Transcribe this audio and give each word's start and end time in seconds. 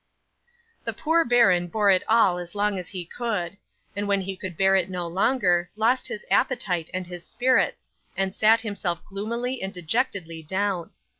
'The 0.83 0.93
poor 0.93 1.23
baron 1.23 1.67
bore 1.67 1.91
it 1.91 2.01
all 2.07 2.39
as 2.39 2.55
long 2.55 2.79
as 2.79 2.89
he 2.89 3.05
could, 3.05 3.55
and 3.95 4.07
when 4.07 4.21
he 4.21 4.35
could 4.35 4.57
bear 4.57 4.75
it 4.75 4.89
no 4.89 5.05
longer 5.07 5.69
lost 5.75 6.07
his 6.07 6.25
appetite 6.31 6.89
and 6.91 7.05
his 7.05 7.23
spirits, 7.23 7.91
and 8.17 8.35
sat 8.35 8.61
himself 8.61 9.05
gloomily 9.05 9.61
and 9.61 9.71
dejectedly 9.75 10.41
down. 10.41 10.89